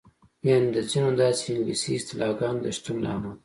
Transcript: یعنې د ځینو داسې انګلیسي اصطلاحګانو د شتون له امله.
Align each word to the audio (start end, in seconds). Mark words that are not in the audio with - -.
یعنې 0.47 0.67
د 0.75 0.77
ځینو 0.89 1.09
داسې 1.21 1.43
انګلیسي 1.51 1.91
اصطلاحګانو 1.95 2.63
د 2.65 2.67
شتون 2.77 2.97
له 3.03 3.09
امله. 3.15 3.33